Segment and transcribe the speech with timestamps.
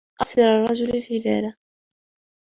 [0.21, 1.53] أَبْصَرَ الرَّجُلُ الْهِلاَلَ.